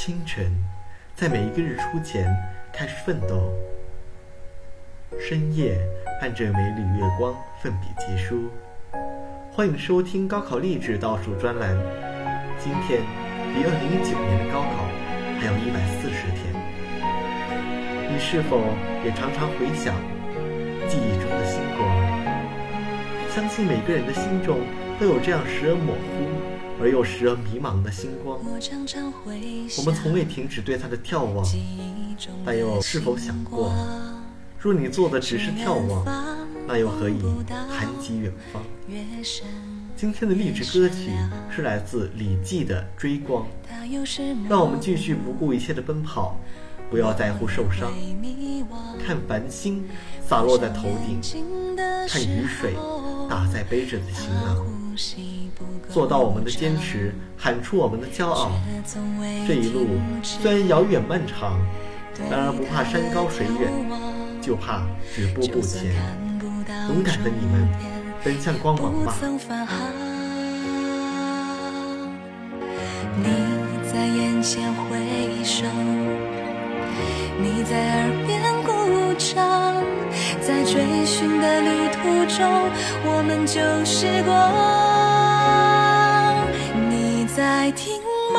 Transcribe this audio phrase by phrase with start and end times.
[0.00, 0.52] 清晨，
[1.16, 2.32] 在每一个日出前
[2.72, 3.50] 开始奋斗；
[5.18, 5.76] 深夜，
[6.20, 8.48] 伴着每缕月光奋笔疾书。
[9.50, 11.76] 欢迎收听高考励志倒数专栏。
[12.60, 13.02] 今天
[13.52, 14.86] 离二零一九年的高考
[15.40, 16.54] 还有一百四十天，
[18.08, 18.62] 你是否
[19.04, 19.96] 也常常回想
[20.86, 21.90] 记忆中的星光？
[23.34, 24.60] 相信每个人的心中
[25.00, 26.37] 都有这样时而模糊
[26.80, 28.38] 而又时而迷茫的星光。
[29.78, 31.44] 我们从未停止对它的眺望，
[32.44, 33.72] 但又是否想过，
[34.58, 36.04] 若你做的只是眺望？
[36.66, 38.62] 那又何以谈及远方？
[39.96, 41.10] 今天的励志歌曲
[41.50, 43.46] 是来自李记的《追光》，
[44.48, 46.38] 让我们继续不顾一切的奔跑，
[46.90, 47.90] 不要在乎受伤。
[49.04, 49.82] 看繁星
[50.24, 51.20] 洒落在头顶，
[52.06, 52.74] 看雨水
[53.28, 54.64] 打在背着的行囊，
[55.88, 58.50] 做到我们的坚持，喊出我们的骄傲。
[59.46, 59.86] 这一路
[60.22, 61.58] 虽然遥远漫长，
[62.30, 63.70] 然而不怕山高水远，
[64.42, 64.82] 就怕
[65.14, 65.94] 止步不前。
[66.88, 67.68] 勇敢的你们，
[68.24, 69.14] 奔向光芒吧！
[73.20, 73.24] 你
[73.90, 75.64] 在眼前挥手，
[77.40, 78.40] 你在耳边
[80.40, 82.70] 在追寻的旅途中，
[83.04, 84.34] 我们就是光。
[86.88, 88.00] 你在听
[88.32, 88.38] 吗？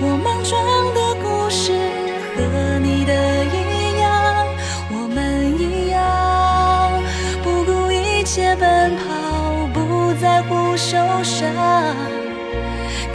[0.00, 0.54] 我莽撞
[0.94, 1.72] 的故事
[2.36, 3.12] 和你的
[3.44, 4.46] 一样，
[4.90, 5.16] 我们
[5.58, 6.00] 一样，
[7.42, 9.04] 不顾一切奔跑，
[9.72, 12.15] 不在乎受伤。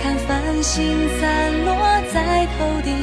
[0.01, 1.75] 看繁星散落
[2.11, 2.97] 在头顶，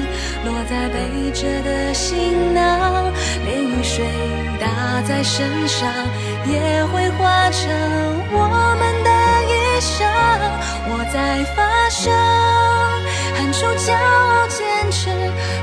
[0.44, 3.12] 落在背着的行囊，
[3.44, 4.04] 连雨水
[4.58, 5.88] 打在身上，
[6.44, 7.70] 也会化成
[8.32, 9.10] 我们的
[9.48, 10.04] 衣裳。
[10.90, 12.12] 我在发声，
[13.36, 15.08] 喊出骄傲，坚持，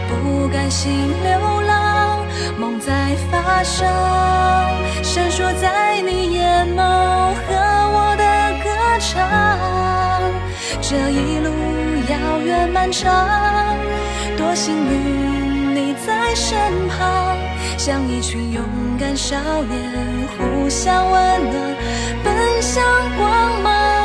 [0.08, 2.26] 不甘心流浪。
[2.58, 3.86] 梦在发生，
[5.04, 7.54] 闪烁在你眼眸和
[7.92, 8.24] 我的
[8.64, 8.70] 歌
[9.00, 9.85] 唱。
[10.88, 11.50] 这一路
[12.12, 13.12] 遥远漫长，
[14.38, 17.36] 多幸运你在身旁，
[17.76, 18.64] 像一群勇
[19.00, 19.80] 敢少年，
[20.38, 21.76] 互相温暖，
[22.24, 22.84] 奔向
[23.18, 24.05] 光芒。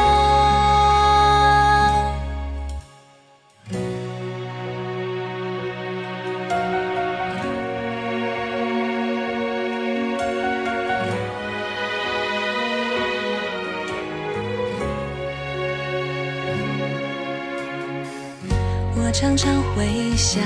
[19.11, 20.41] 我常常回想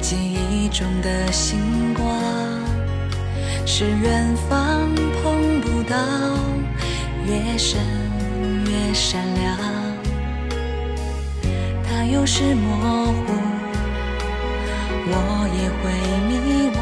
[0.00, 1.58] 记忆中的星
[1.92, 2.06] 光，
[3.66, 5.96] 是远方碰不到，
[7.26, 7.80] 越深
[8.66, 9.58] 越闪亮。
[11.82, 13.32] 它有时模糊，
[15.08, 15.90] 我也会
[16.28, 16.78] 迷惘。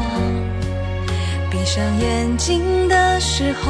[1.49, 3.67] 闭上眼睛的时候，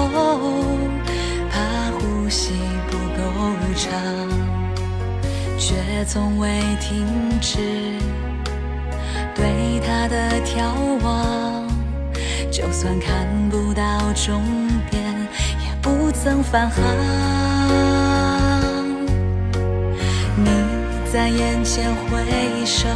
[6.07, 6.47] 从未
[6.79, 7.05] 停
[7.41, 7.57] 止
[9.33, 10.71] 对它的眺
[11.03, 11.67] 望，
[12.51, 13.83] 就算看不到
[14.13, 14.41] 终
[14.89, 15.03] 点，
[15.59, 16.83] 也不曾返航。
[20.37, 20.49] 你
[21.11, 22.87] 在眼前挥手，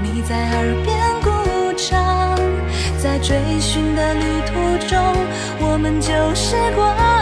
[0.00, 1.30] 你在耳边鼓
[1.76, 2.38] 掌，
[2.96, 4.98] 在追寻的旅途中，
[5.60, 7.19] 我们就是光。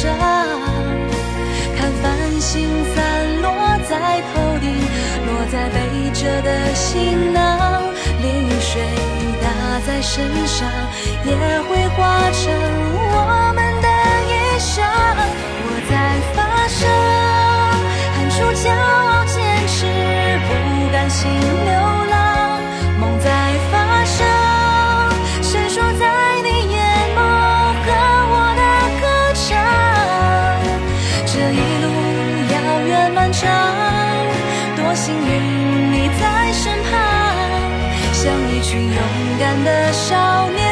[0.00, 0.16] 上。
[1.76, 2.96] 看繁星散
[3.42, 3.48] 落
[3.88, 4.66] 在头顶，
[5.26, 5.78] 落在背
[6.14, 7.82] 着的行囊，
[8.22, 8.80] 连雨水
[9.42, 9.46] 打
[9.86, 10.68] 在身上，
[11.24, 12.42] 也会化成
[35.02, 36.92] 幸运你在身旁，
[38.12, 39.02] 像一群勇
[39.38, 40.69] 敢的少年。